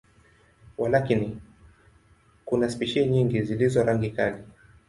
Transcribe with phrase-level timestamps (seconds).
[0.77, 1.41] Walakini,
[2.45, 4.43] kuna spishi nyingi zilizo rangi kali.